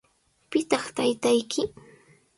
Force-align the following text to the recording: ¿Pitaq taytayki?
¿Pitaq 0.51 0.85
taytayki? 0.95 1.61